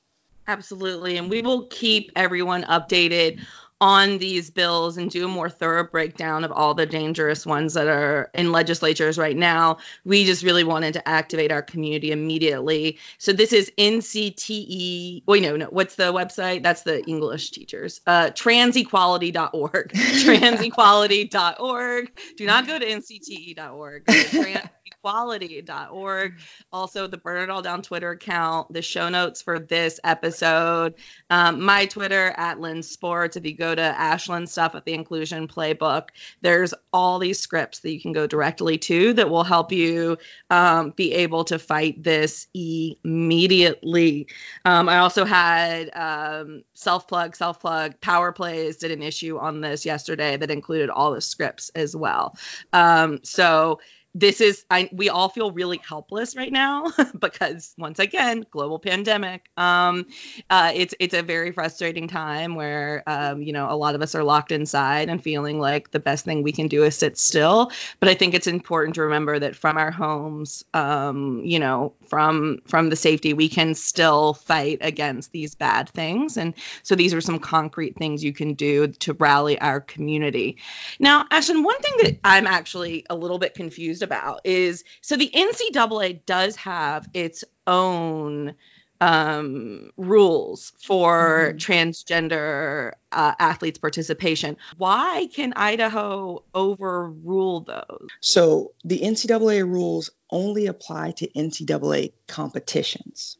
Absolutely, 0.46 1.18
and 1.18 1.28
we 1.28 1.42
will 1.42 1.66
keep 1.66 2.12
everyone 2.16 2.62
updated 2.62 3.44
on 3.80 4.18
these 4.18 4.50
bills 4.50 4.96
and 4.96 5.10
do 5.10 5.24
a 5.24 5.28
more 5.28 5.48
thorough 5.48 5.84
breakdown 5.84 6.44
of 6.44 6.50
all 6.50 6.74
the 6.74 6.86
dangerous 6.86 7.46
ones 7.46 7.74
that 7.74 7.86
are 7.86 8.30
in 8.34 8.50
legislatures 8.50 9.18
right 9.18 9.36
now. 9.36 9.78
We 10.04 10.24
just 10.24 10.42
really 10.42 10.64
wanted 10.64 10.94
to 10.94 11.08
activate 11.08 11.52
our 11.52 11.62
community 11.62 12.10
immediately. 12.10 12.98
So 13.18 13.32
this 13.32 13.52
is 13.52 13.70
NCTE. 13.78 15.22
Wait, 15.26 15.42
no, 15.42 15.56
no. 15.56 15.66
What's 15.66 15.94
the 15.94 16.12
website? 16.12 16.62
That's 16.62 16.82
the 16.82 17.04
English 17.04 17.52
teachers. 17.52 18.00
Uh, 18.06 18.30
transequality.org. 18.30 19.92
transequality.org. 19.92 22.20
Do 22.36 22.46
not 22.46 22.66
go 22.66 22.78
to 22.78 22.86
ncte.org. 22.86 24.06
Trans- 24.06 24.68
equality.org. 24.98 26.38
Also, 26.72 27.06
the 27.06 27.16
Burn 27.16 27.44
It 27.44 27.50
All 27.50 27.62
Down 27.62 27.82
Twitter 27.82 28.10
account, 28.10 28.72
the 28.72 28.82
show 28.82 29.08
notes 29.08 29.42
for 29.42 29.58
this 29.58 30.00
episode, 30.04 30.94
um, 31.30 31.62
my 31.62 31.86
Twitter 31.86 32.34
at 32.36 32.60
Lynn 32.60 32.82
Sports. 32.82 33.36
If 33.36 33.46
you 33.46 33.56
go 33.56 33.74
to 33.74 33.82
Ashland 33.82 34.48
stuff 34.48 34.74
at 34.74 34.84
the 34.84 34.94
Inclusion 34.94 35.48
Playbook, 35.48 36.08
there's 36.40 36.74
all 36.92 37.18
these 37.18 37.38
scripts 37.38 37.80
that 37.80 37.92
you 37.92 38.00
can 38.00 38.12
go 38.12 38.26
directly 38.26 38.78
to 38.78 39.12
that 39.14 39.30
will 39.30 39.44
help 39.44 39.72
you 39.72 40.18
um, 40.50 40.90
be 40.90 41.12
able 41.14 41.44
to 41.44 41.58
fight 41.58 42.02
this 42.02 42.48
immediately. 42.54 44.26
Um, 44.64 44.88
I 44.88 44.98
also 44.98 45.24
had 45.24 45.90
um, 45.94 46.64
self 46.74 47.06
plug, 47.08 47.36
self 47.36 47.60
plug, 47.60 48.00
Power 48.00 48.32
Plays 48.32 48.78
did 48.78 48.90
an 48.90 49.02
issue 49.02 49.38
on 49.38 49.60
this 49.60 49.86
yesterday 49.86 50.36
that 50.36 50.50
included 50.50 50.90
all 50.90 51.12
the 51.12 51.20
scripts 51.20 51.70
as 51.70 51.94
well. 51.94 52.36
Um, 52.72 53.20
so 53.22 53.80
this 54.14 54.40
is 54.40 54.64
I 54.70 54.88
we 54.90 55.10
all 55.10 55.28
feel 55.28 55.50
really 55.50 55.80
helpless 55.86 56.34
right 56.34 56.50
now 56.50 56.86
because 57.18 57.74
once 57.76 57.98
again 57.98 58.46
global 58.50 58.78
pandemic. 58.78 59.48
Um 59.56 60.06
uh 60.48 60.72
it's 60.74 60.94
it's 60.98 61.14
a 61.14 61.22
very 61.22 61.52
frustrating 61.52 62.08
time 62.08 62.54
where 62.54 63.02
um 63.06 63.42
you 63.42 63.52
know 63.52 63.70
a 63.70 63.76
lot 63.76 63.94
of 63.94 64.02
us 64.02 64.14
are 64.14 64.24
locked 64.24 64.50
inside 64.50 65.08
and 65.08 65.22
feeling 65.22 65.60
like 65.60 65.90
the 65.90 66.00
best 66.00 66.24
thing 66.24 66.42
we 66.42 66.52
can 66.52 66.68
do 66.68 66.84
is 66.84 66.96
sit 66.96 67.18
still. 67.18 67.70
But 68.00 68.08
I 68.08 68.14
think 68.14 68.34
it's 68.34 68.46
important 68.46 68.94
to 68.94 69.02
remember 69.02 69.38
that 69.38 69.56
from 69.56 69.76
our 69.76 69.90
homes 69.90 70.64
um 70.72 71.42
you 71.44 71.58
know 71.58 71.92
from 72.08 72.60
from 72.66 72.88
the 72.88 72.96
safety 72.96 73.34
we 73.34 73.48
can 73.48 73.74
still 73.74 74.34
fight 74.34 74.78
against 74.80 75.32
these 75.32 75.54
bad 75.54 75.90
things. 75.90 76.38
And 76.38 76.54
so 76.82 76.94
these 76.94 77.12
are 77.12 77.20
some 77.20 77.38
concrete 77.38 77.96
things 77.96 78.24
you 78.24 78.32
can 78.32 78.54
do 78.54 78.88
to 78.88 79.12
rally 79.12 79.60
our 79.60 79.80
community. 79.80 80.56
Now 80.98 81.26
Ashland 81.30 81.64
one 81.64 81.78
thing 81.80 81.94
that 82.04 82.18
I'm 82.24 82.46
actually 82.46 83.04
a 83.10 83.14
little 83.14 83.38
bit 83.38 83.54
confused 83.54 83.97
confused 83.98 84.02
about 84.02 84.40
is 84.44 84.84
so 85.00 85.16
the 85.16 85.30
NCAA 85.30 86.24
does 86.26 86.56
have 86.56 87.08
its 87.14 87.44
own 87.66 88.54
um, 89.00 89.90
rules 89.96 90.72
for 90.80 91.54
mm-hmm. 91.54 91.58
transgender 91.58 92.92
uh, 93.12 93.34
athletes' 93.38 93.78
participation. 93.78 94.56
Why 94.76 95.28
can 95.32 95.52
Idaho 95.54 96.42
overrule 96.52 97.60
those? 97.60 98.08
So 98.20 98.72
the 98.84 99.00
NCAA 99.00 99.62
rules 99.68 100.10
only 100.30 100.66
apply 100.66 101.12
to 101.12 101.28
NCAA 101.28 102.12
competitions. 102.26 103.38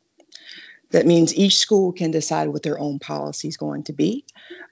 That 0.91 1.07
means 1.07 1.35
each 1.35 1.59
school 1.59 1.93
can 1.93 2.11
decide 2.11 2.49
what 2.49 2.63
their 2.63 2.79
own 2.79 2.99
policy 2.99 3.49
is 3.49 3.59
going 3.59 3.85
to 3.85 3.93
be. 3.93 4.25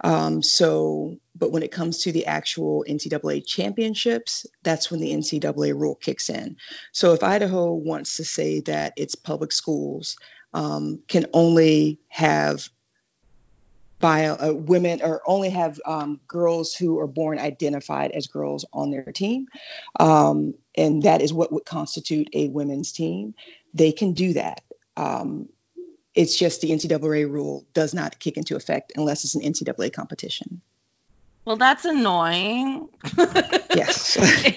Um, 0.03 0.43
so, 0.43 1.19
but 1.35 1.53
when 1.53 1.63
it 1.63 1.73
comes 1.73 1.99
to 2.03 2.13
the 2.13 2.27
actual 2.27 2.85
NCAA 2.89 3.47
championships, 3.47 4.47
that's 4.63 4.91
when 4.91 5.01
the 5.01 5.13
NCAA 5.13 5.79
rule 5.79 5.95
kicks 5.95 6.31
in. 6.31 6.57
So, 6.93 7.13
if 7.13 7.23
Idaho 7.23 7.73
wants 7.73 8.17
to 8.17 8.25
say 8.25 8.61
that 8.61 8.95
its 8.97 9.15
public 9.15 9.53
schools 9.53 10.17
um, 10.55 11.03
can 11.07 11.27
only 11.35 12.01
have 12.09 12.69
bio, 13.99 14.35
uh, 14.35 14.55
women 14.55 15.01
or 15.03 15.23
only 15.27 15.51
have 15.51 15.81
um, 15.85 16.21
girls 16.27 16.75
who 16.75 16.99
are 16.99 17.07
born 17.07 17.39
identified 17.39 18.13
as 18.13 18.27
girls 18.27 18.65
on 18.73 18.91
their 18.91 19.13
team, 19.13 19.49
um, 20.01 20.55
and 20.75 21.03
that 21.03 21.21
is 21.21 21.33
what 21.33 21.53
would 21.53 21.65
constitute 21.65 22.29
a 22.33 22.49
women's 22.49 22.93
team, 22.93 23.35
they 23.75 23.93
can 23.93 24.13
do 24.13 24.33
that. 24.35 24.63
Um, 24.97 25.49
it's 26.17 26.37
just 26.37 26.63
the 26.63 26.71
NCAA 26.71 27.31
rule 27.31 27.65
does 27.75 27.95
not 27.95 28.19
kick 28.19 28.37
into 28.37 28.57
effect 28.57 28.93
unless 28.97 29.25
it's 29.25 29.35
an 29.35 29.43
NCAA 29.43 29.93
competition. 29.93 30.63
Well, 31.45 31.57
that's 31.57 31.85
annoying. 31.85 32.89
yes. 33.75 34.17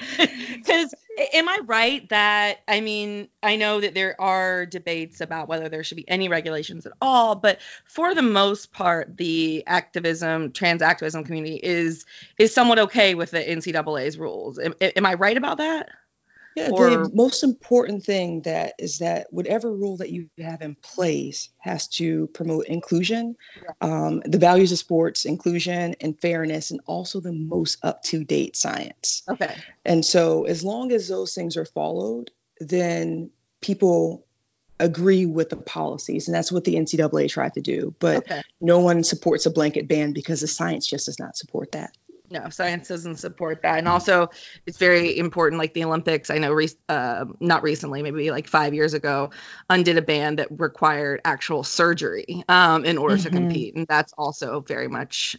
Because 0.59 0.93
am 1.33 1.47
I 1.47 1.59
right 1.65 2.07
that, 2.09 2.59
I 2.67 2.81
mean, 2.81 3.29
I 3.41 3.55
know 3.55 3.79
that 3.79 3.93
there 3.93 4.19
are 4.19 4.65
debates 4.65 5.21
about 5.21 5.47
whether 5.47 5.69
there 5.69 5.83
should 5.83 5.95
be 5.95 6.07
any 6.09 6.27
regulations 6.27 6.85
at 6.85 6.91
all, 7.01 7.35
but 7.35 7.59
for 7.85 8.13
the 8.13 8.21
most 8.21 8.73
part, 8.73 9.15
the 9.15 9.63
activism, 9.65 10.51
trans 10.51 10.81
activism 10.81 11.23
community 11.23 11.55
is 11.55 12.05
is 12.37 12.53
somewhat 12.53 12.77
okay 12.79 13.15
with 13.15 13.31
the 13.31 13.39
NCAA's 13.39 14.17
rules. 14.17 14.59
Am, 14.59 14.73
am 14.81 15.05
I 15.05 15.13
right 15.13 15.37
about 15.37 15.57
that? 15.57 15.89
Yeah, 16.59 16.71
or, 16.71 16.89
the 16.89 17.11
most 17.13 17.43
important 17.43 18.03
thing 18.03 18.41
that 18.41 18.73
is 18.77 18.99
that 18.99 19.27
whatever 19.31 19.71
rule 19.71 19.97
that 19.97 20.09
you 20.09 20.29
have 20.39 20.61
in 20.61 20.75
place 20.75 21.49
has 21.59 21.87
to 21.99 22.27
promote 22.27 22.65
inclusion, 22.65 23.37
um, 23.79 24.21
the 24.25 24.37
values 24.37 24.71
of 24.73 24.77
sports, 24.77 25.23
inclusion 25.23 25.95
and 26.01 26.19
fairness, 26.19 26.71
and 26.71 26.81
also 26.85 27.21
the 27.21 27.31
most 27.31 27.77
up-to-date 27.83 28.57
science. 28.57 29.23
Okay. 29.29 29.55
And 29.85 30.03
so, 30.03 30.43
as 30.43 30.63
long 30.63 30.91
as 30.91 31.07
those 31.07 31.33
things 31.33 31.55
are 31.55 31.65
followed, 31.65 32.31
then 32.59 33.29
people 33.61 34.25
agree 34.81 35.25
with 35.25 35.49
the 35.49 35.57
policies, 35.57 36.27
and 36.27 36.35
that's 36.35 36.51
what 36.51 36.65
the 36.65 36.75
NCAA 36.75 37.29
tried 37.29 37.53
to 37.53 37.61
do. 37.61 37.95
But 37.99 38.17
okay. 38.17 38.41
no 38.59 38.79
one 38.79 39.03
supports 39.03 39.45
a 39.45 39.51
blanket 39.51 39.87
ban 39.87 40.11
because 40.11 40.41
the 40.41 40.47
science 40.47 40.87
just 40.87 41.05
does 41.05 41.19
not 41.19 41.37
support 41.37 41.71
that 41.71 41.95
no 42.31 42.50
science 42.50 42.88
doesn't 42.88 43.17
support 43.17 43.62
that 43.62 43.77
and 43.77 43.88
also 43.88 44.29
it's 44.65 44.77
very 44.77 45.17
important 45.17 45.59
like 45.59 45.74
the 45.74 45.83
olympics 45.83 46.29
i 46.29 46.38
know 46.38 46.51
re- 46.51 46.69
uh, 46.88 47.25
not 47.39 47.63
recently 47.63 48.01
maybe 48.01 48.31
like 48.31 48.48
five 48.48 48.74
years 48.74 48.93
ago 48.93 49.29
undid 49.69 49.98
a 49.98 50.01
ban 50.01 50.36
that 50.36 50.48
required 50.59 51.21
actual 51.25 51.63
surgery 51.63 52.43
um, 52.48 52.86
in 52.86 52.98
order 52.98 53.15
mm-hmm. 53.15 53.24
to 53.24 53.29
compete 53.29 53.75
and 53.75 53.88
that's 53.88 54.13
also 54.17 54.62
very 54.62 54.88
much 54.88 55.38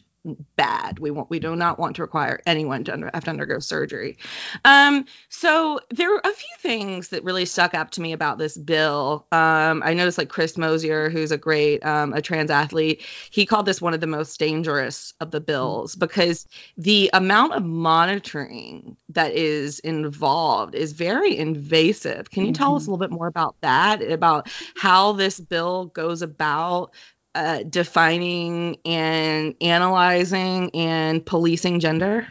bad. 0.56 0.98
We 0.98 1.10
want 1.10 1.30
we 1.30 1.38
do 1.38 1.56
not 1.56 1.78
want 1.78 1.96
to 1.96 2.02
require 2.02 2.40
anyone 2.46 2.84
to 2.84 2.92
under, 2.92 3.10
have 3.14 3.24
to 3.24 3.30
undergo 3.30 3.58
surgery. 3.58 4.18
Um, 4.64 5.06
so 5.28 5.80
there 5.90 6.14
are 6.14 6.20
a 6.22 6.32
few 6.32 6.56
things 6.58 7.08
that 7.08 7.24
really 7.24 7.46
stuck 7.46 7.74
up 7.74 7.90
to 7.92 8.00
me 8.00 8.12
about 8.12 8.38
this 8.38 8.56
bill. 8.56 9.26
Um, 9.32 9.82
I 9.84 9.94
noticed 9.94 10.18
like 10.18 10.28
Chris 10.28 10.58
Mosier, 10.58 11.08
who's 11.08 11.32
a 11.32 11.38
great 11.38 11.84
um, 11.84 12.12
a 12.12 12.20
trans 12.20 12.50
athlete, 12.50 13.02
he 13.30 13.46
called 13.46 13.66
this 13.66 13.80
one 13.80 13.94
of 13.94 14.00
the 14.00 14.06
most 14.06 14.38
dangerous 14.38 15.14
of 15.20 15.30
the 15.30 15.40
bills 15.40 15.96
because 15.96 16.46
the 16.76 17.10
amount 17.12 17.54
of 17.54 17.64
monitoring 17.64 18.96
that 19.08 19.32
is 19.32 19.78
involved 19.80 20.74
is 20.74 20.92
very 20.92 21.36
invasive. 21.36 22.30
Can 22.30 22.44
you 22.44 22.52
tell 22.52 22.68
mm-hmm. 22.68 22.76
us 22.76 22.86
a 22.86 22.90
little 22.90 22.98
bit 22.98 23.10
more 23.10 23.26
about 23.26 23.56
that? 23.62 24.02
About 24.02 24.50
how 24.76 25.12
this 25.12 25.40
bill 25.40 25.86
goes 25.86 26.22
about 26.22 26.92
uh, 27.34 27.62
defining 27.62 28.78
and 28.84 29.54
analyzing 29.60 30.70
and 30.75 31.25
policing 31.25 31.80
gender? 31.80 32.26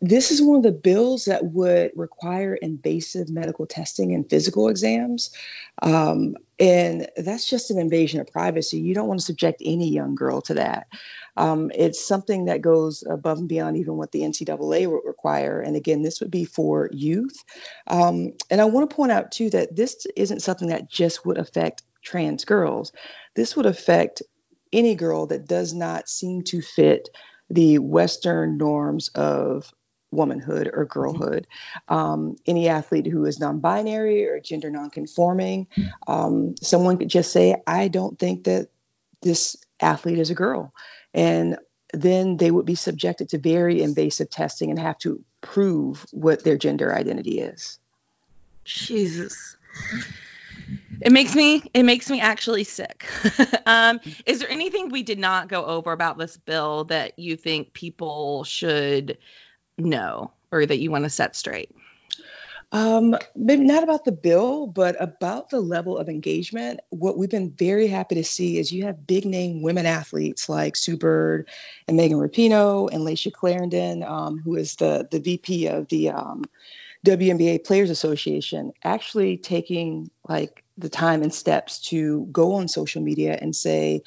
This 0.00 0.30
is 0.30 0.42
one 0.42 0.58
of 0.58 0.62
the 0.62 0.72
bills 0.72 1.24
that 1.24 1.44
would 1.44 1.92
require 1.96 2.54
invasive 2.54 3.28
medical 3.28 3.66
testing 3.66 4.14
and 4.14 4.28
physical 4.28 4.68
exams. 4.68 5.30
Um, 5.82 6.36
and 6.58 7.08
that's 7.16 7.48
just 7.48 7.70
an 7.70 7.78
invasion 7.78 8.20
of 8.20 8.26
privacy. 8.26 8.80
You 8.80 8.94
don't 8.94 9.08
want 9.08 9.20
to 9.20 9.26
subject 9.26 9.62
any 9.64 9.90
young 9.90 10.14
girl 10.14 10.40
to 10.42 10.54
that. 10.54 10.88
Um, 11.36 11.70
it's 11.72 12.04
something 12.04 12.46
that 12.46 12.62
goes 12.62 13.04
above 13.08 13.38
and 13.38 13.48
beyond 13.48 13.76
even 13.76 13.96
what 13.96 14.10
the 14.10 14.22
NCAA 14.22 14.88
would 14.88 15.06
require. 15.06 15.60
And 15.60 15.76
again, 15.76 16.02
this 16.02 16.20
would 16.20 16.32
be 16.32 16.44
for 16.44 16.90
youth. 16.92 17.44
Um, 17.86 18.32
and 18.50 18.60
I 18.60 18.64
want 18.64 18.90
to 18.90 18.96
point 18.96 19.12
out, 19.12 19.30
too, 19.30 19.48
that 19.50 19.74
this 19.74 20.06
isn't 20.16 20.42
something 20.42 20.68
that 20.68 20.90
just 20.90 21.24
would 21.24 21.38
affect 21.38 21.82
trans 22.08 22.44
girls. 22.44 22.92
This 23.34 23.54
would 23.54 23.66
affect 23.66 24.22
any 24.72 24.94
girl 24.94 25.26
that 25.26 25.46
does 25.46 25.74
not 25.74 26.08
seem 26.08 26.42
to 26.44 26.62
fit 26.62 27.10
the 27.50 27.78
Western 27.78 28.56
norms 28.56 29.08
of 29.08 29.72
womanhood 30.10 30.70
or 30.72 30.86
girlhood. 30.86 31.46
Um, 31.86 32.36
any 32.46 32.68
athlete 32.68 33.06
who 33.06 33.26
is 33.26 33.38
non 33.38 33.60
binary 33.60 34.26
or 34.26 34.40
gender 34.40 34.70
non 34.70 34.88
conforming, 34.88 35.66
um, 36.06 36.54
someone 36.62 36.96
could 36.96 37.10
just 37.10 37.30
say, 37.30 37.56
I 37.66 37.88
don't 37.88 38.18
think 38.18 38.44
that 38.44 38.68
this 39.20 39.56
athlete 39.80 40.18
is 40.18 40.30
a 40.30 40.34
girl. 40.34 40.72
And 41.12 41.58
then 41.92 42.38
they 42.38 42.50
would 42.50 42.66
be 42.66 42.74
subjected 42.74 43.30
to 43.30 43.38
very 43.38 43.82
invasive 43.82 44.30
testing 44.30 44.70
and 44.70 44.78
have 44.78 44.98
to 44.98 45.22
prove 45.42 46.06
what 46.10 46.42
their 46.42 46.56
gender 46.56 46.94
identity 46.94 47.40
is. 47.40 47.78
Jesus. 48.64 49.56
It 51.00 51.12
makes 51.12 51.34
me 51.34 51.62
it 51.74 51.84
makes 51.84 52.10
me 52.10 52.20
actually 52.20 52.64
sick. 52.64 53.06
um, 53.66 54.00
is 54.26 54.40
there 54.40 54.50
anything 54.50 54.88
we 54.88 55.02
did 55.02 55.18
not 55.18 55.48
go 55.48 55.64
over 55.64 55.92
about 55.92 56.18
this 56.18 56.36
bill 56.36 56.84
that 56.84 57.18
you 57.18 57.36
think 57.36 57.72
people 57.72 58.44
should 58.44 59.18
know 59.76 60.32
or 60.50 60.66
that 60.66 60.78
you 60.78 60.90
want 60.90 61.04
to 61.04 61.10
set 61.10 61.36
straight? 61.36 61.70
Um, 62.70 63.16
maybe 63.34 63.64
not 63.64 63.82
about 63.82 64.04
the 64.04 64.12
bill, 64.12 64.66
but 64.66 64.94
about 65.00 65.48
the 65.48 65.60
level 65.60 65.96
of 65.96 66.08
engagement. 66.08 66.80
What 66.90 67.16
we've 67.16 67.30
been 67.30 67.50
very 67.52 67.86
happy 67.86 68.16
to 68.16 68.24
see 68.24 68.58
is 68.58 68.70
you 68.70 68.84
have 68.84 69.06
big 69.06 69.24
name 69.24 69.62
women 69.62 69.86
athletes 69.86 70.50
like 70.50 70.76
Sue 70.76 70.98
Bird 70.98 71.48
and 71.86 71.96
Megan 71.96 72.18
Rapinoe 72.18 72.92
and 72.92 73.06
Layshia 73.06 73.32
Clarendon, 73.32 74.02
um, 74.02 74.38
who 74.38 74.56
is 74.56 74.76
the 74.76 75.08
the 75.10 75.20
VP 75.20 75.68
of 75.68 75.88
the 75.88 76.10
um, 76.10 76.44
WNBA 77.06 77.64
Players 77.64 77.90
Association, 77.90 78.72
actually 78.84 79.36
taking 79.36 80.10
like 80.28 80.64
the 80.76 80.88
time 80.88 81.22
and 81.22 81.32
steps 81.32 81.80
to 81.80 82.26
go 82.30 82.54
on 82.54 82.68
social 82.68 83.02
media 83.02 83.38
and 83.40 83.54
say 83.54 84.02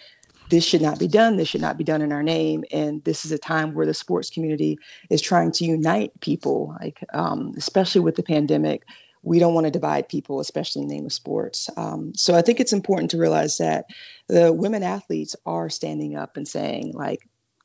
this 0.50 0.66
should 0.66 0.82
not 0.82 1.00
be 1.00 1.08
done. 1.08 1.38
This 1.38 1.48
should 1.48 1.62
not 1.62 1.78
be 1.78 1.86
done 1.86 2.02
in 2.02 2.12
our 2.12 2.24
name. 2.24 2.66
And 2.72 3.02
this 3.04 3.26
is 3.26 3.32
a 3.32 3.38
time 3.38 3.74
where 3.74 3.86
the 3.86 3.94
sports 3.94 4.30
community 4.30 4.80
is 5.10 5.22
trying 5.22 5.54
to 5.54 5.66
unite 5.66 6.20
people, 6.20 6.76
like 6.80 7.00
um, 7.14 7.54
especially 7.58 8.02
with 8.02 8.16
the 8.16 8.24
pandemic. 8.24 8.84
We 9.24 9.40
don't 9.40 9.54
want 9.54 9.66
to 9.68 9.72
divide 9.72 10.10
people, 10.10 10.40
especially 10.40 10.82
in 10.82 10.88
the 10.90 10.96
name 10.96 11.06
of 11.06 11.14
sports. 11.14 11.70
Um, 11.78 12.14
so 12.16 12.36
I 12.36 12.42
think 12.42 12.60
it's 12.60 12.74
important 12.74 13.12
to 13.12 13.18
realize 13.18 13.60
that 13.60 13.86
the 14.28 14.52
women 14.52 14.84
athletes 14.84 15.36
are 15.46 15.70
standing 15.70 16.18
up 16.18 16.38
and 16.38 16.48
saying, 16.48 16.94
like, 16.94 17.20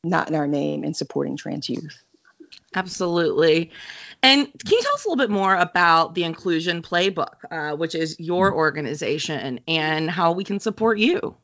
not 0.04 0.28
in 0.28 0.36
our 0.36 0.46
name 0.46 0.84
and 0.84 0.96
supporting 0.96 1.36
trans 1.36 1.68
youth. 1.68 2.04
Absolutely. 2.74 3.70
And 4.22 4.46
can 4.46 4.72
you 4.72 4.82
tell 4.82 4.94
us 4.94 5.04
a 5.04 5.08
little 5.08 5.24
bit 5.24 5.30
more 5.30 5.54
about 5.54 6.14
the 6.14 6.24
Inclusion 6.24 6.82
Playbook, 6.82 7.34
uh, 7.50 7.76
which 7.76 7.94
is 7.94 8.18
your 8.18 8.54
organization, 8.54 9.60
and 9.68 10.10
how 10.10 10.32
we 10.32 10.44
can 10.44 10.58
support 10.60 10.98
you? 10.98 11.36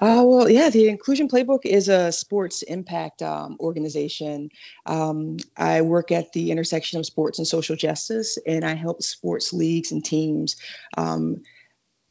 Uh, 0.00 0.22
well, 0.24 0.48
yeah, 0.48 0.70
the 0.70 0.88
Inclusion 0.88 1.28
Playbook 1.28 1.64
is 1.64 1.88
a 1.88 2.10
sports 2.12 2.62
impact 2.62 3.22
um, 3.22 3.56
organization. 3.60 4.50
Um, 4.86 5.36
I 5.56 5.82
work 5.82 6.12
at 6.12 6.32
the 6.32 6.50
intersection 6.50 6.98
of 6.98 7.06
sports 7.06 7.38
and 7.38 7.46
social 7.46 7.76
justice, 7.76 8.38
and 8.46 8.64
I 8.64 8.74
help 8.74 9.02
sports 9.02 9.52
leagues 9.52 9.92
and 9.92 10.04
teams 10.04 10.56
um, 10.96 11.42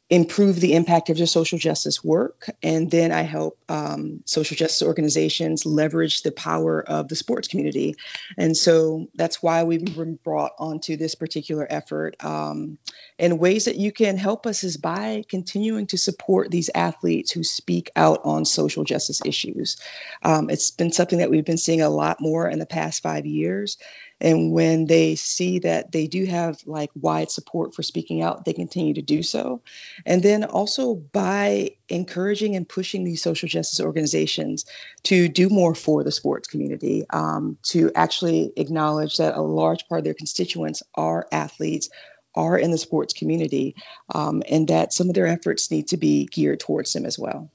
improve 0.08 0.60
the 0.60 0.74
impact 0.74 1.10
of 1.10 1.16
their 1.16 1.26
social 1.26 1.58
justice 1.58 2.04
work. 2.04 2.48
And 2.62 2.88
then 2.88 3.10
I 3.10 3.22
help 3.22 3.58
um, 3.68 4.22
social 4.24 4.56
justice 4.56 4.86
organizations 4.86 5.66
leverage 5.66 6.22
the 6.22 6.30
power 6.30 6.80
of 6.80 7.08
the 7.08 7.16
sports 7.16 7.48
community. 7.48 7.96
And 8.38 8.56
so 8.56 9.08
that's 9.16 9.42
why 9.42 9.64
we've 9.64 9.84
been 9.84 10.14
brought 10.14 10.52
onto 10.58 10.96
this 10.96 11.16
particular 11.16 11.66
effort. 11.68 12.22
Um, 12.24 12.78
and 13.18 13.40
ways 13.40 13.64
that 13.64 13.76
you 13.76 13.90
can 13.90 14.16
help 14.16 14.46
us 14.46 14.62
is 14.62 14.76
by 14.76 15.24
continuing 15.28 15.88
to 15.88 15.98
support 15.98 16.52
these 16.52 16.70
athletes 16.72 17.32
who 17.32 17.42
speak 17.42 17.90
out 17.96 18.20
on 18.24 18.44
social 18.44 18.84
justice 18.84 19.22
issues. 19.24 19.76
Um, 20.22 20.50
it's 20.50 20.70
been 20.70 20.92
something 20.92 21.18
that 21.18 21.30
we've 21.30 21.44
been 21.44 21.58
seeing 21.58 21.80
a 21.80 21.90
lot 21.90 22.20
more 22.20 22.48
in 22.48 22.60
the 22.60 22.66
past 22.66 23.02
five 23.02 23.26
years. 23.26 23.76
And 24.20 24.52
when 24.52 24.86
they 24.86 25.14
see 25.14 25.58
that 25.60 25.92
they 25.92 26.06
do 26.06 26.24
have 26.24 26.62
like 26.66 26.90
wide 26.94 27.30
support 27.30 27.74
for 27.74 27.82
speaking 27.82 28.22
out, 28.22 28.44
they 28.44 28.52
continue 28.52 28.94
to 28.94 29.02
do 29.02 29.22
so. 29.22 29.60
And 30.06 30.22
then 30.22 30.44
also 30.44 30.94
by 30.94 31.72
encouraging 31.88 32.56
and 32.56 32.68
pushing 32.68 33.04
these 33.04 33.22
social 33.22 33.48
justice 33.48 33.80
organizations 33.80 34.64
to 35.04 35.28
do 35.28 35.48
more 35.48 35.74
for 35.74 36.02
the 36.02 36.12
sports 36.12 36.48
community, 36.48 37.04
um, 37.10 37.58
to 37.64 37.92
actually 37.94 38.52
acknowledge 38.56 39.18
that 39.18 39.36
a 39.36 39.42
large 39.42 39.86
part 39.88 39.98
of 39.98 40.04
their 40.04 40.14
constituents 40.14 40.82
are 40.94 41.26
athletes, 41.30 41.90
are 42.34 42.58
in 42.58 42.70
the 42.70 42.78
sports 42.78 43.12
community, 43.12 43.74
um, 44.14 44.42
and 44.48 44.68
that 44.68 44.92
some 44.92 45.08
of 45.08 45.14
their 45.14 45.26
efforts 45.26 45.70
need 45.70 45.88
to 45.88 45.96
be 45.96 46.26
geared 46.26 46.60
towards 46.60 46.92
them 46.92 47.04
as 47.04 47.18
well. 47.18 47.50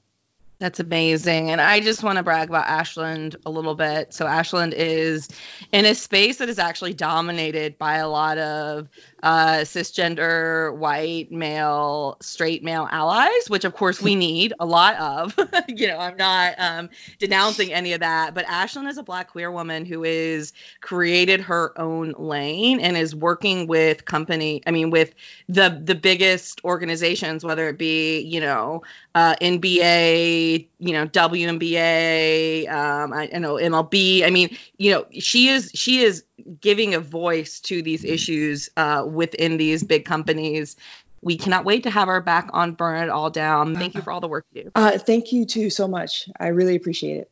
That's 0.62 0.78
amazing. 0.78 1.50
And 1.50 1.60
I 1.60 1.80
just 1.80 2.04
want 2.04 2.18
to 2.18 2.22
brag 2.22 2.48
about 2.48 2.68
Ashland 2.68 3.34
a 3.44 3.50
little 3.50 3.74
bit. 3.74 4.14
So, 4.14 4.28
Ashland 4.28 4.74
is 4.74 5.28
in 5.72 5.84
a 5.84 5.92
space 5.92 6.36
that 6.36 6.48
is 6.48 6.60
actually 6.60 6.94
dominated 6.94 7.76
by 7.78 7.96
a 7.96 8.08
lot 8.08 8.38
of 8.38 8.88
uh, 9.22 9.58
cisgender, 9.58 10.76
white, 10.76 11.30
male, 11.30 12.16
straight 12.20 12.64
male 12.64 12.88
allies, 12.90 13.48
which 13.48 13.64
of 13.64 13.74
course 13.74 14.02
we 14.02 14.14
need 14.16 14.52
a 14.58 14.66
lot 14.66 14.96
of. 14.96 15.38
you 15.68 15.88
know, 15.88 15.98
I'm 15.98 16.16
not 16.16 16.54
um, 16.58 16.90
denouncing 17.18 17.72
any 17.72 17.92
of 17.92 18.00
that, 18.00 18.34
but 18.34 18.44
Ashland 18.48 18.88
is 18.88 18.98
a 18.98 19.02
black 19.02 19.30
queer 19.30 19.50
woman 19.50 19.84
who 19.84 20.04
is 20.04 20.52
created 20.80 21.40
her 21.40 21.78
own 21.78 22.14
lane 22.18 22.80
and 22.80 22.96
is 22.96 23.14
working 23.14 23.66
with 23.66 24.04
company, 24.04 24.62
I 24.66 24.70
mean, 24.70 24.90
with 24.90 25.14
the 25.48 25.80
the 25.84 25.94
biggest 25.94 26.60
organizations, 26.64 27.44
whether 27.44 27.68
it 27.68 27.78
be, 27.78 28.20
you 28.20 28.40
know, 28.40 28.82
uh, 29.14 29.36
NBA, 29.40 30.66
you 30.78 30.92
know, 30.92 31.06
WNBA, 31.06 32.68
um, 32.68 33.12
I, 33.12 33.30
I 33.32 33.38
know 33.38 33.54
MLB. 33.54 34.24
I 34.24 34.30
mean, 34.30 34.56
you 34.78 34.92
know, 34.92 35.06
she 35.12 35.48
is 35.48 35.70
she 35.74 36.02
is 36.02 36.24
giving 36.60 36.94
a 36.94 37.00
voice 37.00 37.60
to 37.60 37.82
these 37.82 38.04
issues 38.04 38.68
uh, 38.76 39.04
within 39.06 39.56
these 39.56 39.82
big 39.82 40.04
companies. 40.04 40.76
We 41.20 41.36
cannot 41.36 41.64
wait 41.64 41.84
to 41.84 41.90
have 41.90 42.08
our 42.08 42.20
back 42.20 42.50
on 42.52 42.72
Burn 42.72 43.04
It 43.04 43.08
All 43.08 43.30
Down. 43.30 43.76
Thank 43.76 43.94
you 43.94 44.02
for 44.02 44.10
all 44.10 44.20
the 44.20 44.28
work 44.28 44.44
you 44.52 44.64
do. 44.64 44.70
Uh, 44.74 44.98
thank 44.98 45.32
you 45.32 45.46
too 45.46 45.70
so 45.70 45.86
much. 45.86 46.28
I 46.38 46.48
really 46.48 46.74
appreciate 46.74 47.18
it. 47.18 47.30